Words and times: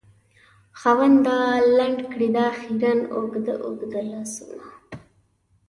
خاونده! 0.79 1.37
لنډ 1.77 1.99
کړې 2.11 2.29
دا 2.37 2.47
خیرن 2.59 2.99
اوږده 3.15 3.53
اوږده 3.63 4.01
لاسونه 4.11 4.65